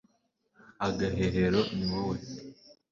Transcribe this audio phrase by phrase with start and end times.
[0.87, 2.15] agahehero, ni wowe